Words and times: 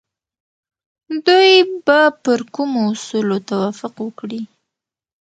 دوی 1.25 1.51
به 1.85 1.99
پر 2.23 2.39
کومو 2.53 2.81
اصولو 2.91 3.37
توافق 3.49 3.93
وکړي؟ 4.01 4.41